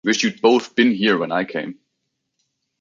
Wish 0.03 0.23
you'd 0.23 0.41
both 0.41 0.73
been 0.75 0.89
here 0.95 1.15
when 1.15 1.31
I 1.31 1.43
came. 1.43 1.77